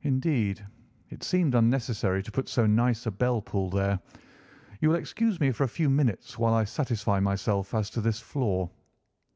"Indeed, 0.00 0.66
it 1.10 1.22
seemed 1.22 1.54
unnecessary 1.54 2.20
to 2.24 2.32
put 2.32 2.48
so 2.48 2.66
nice 2.66 3.06
a 3.06 3.12
bell 3.12 3.40
pull 3.40 3.70
there. 3.70 4.00
You 4.80 4.88
will 4.88 4.96
excuse 4.96 5.38
me 5.38 5.52
for 5.52 5.62
a 5.62 5.68
few 5.68 5.88
minutes 5.88 6.36
while 6.36 6.52
I 6.54 6.64
satisfy 6.64 7.20
myself 7.20 7.72
as 7.72 7.88
to 7.90 8.00
this 8.00 8.18
floor." 8.18 8.72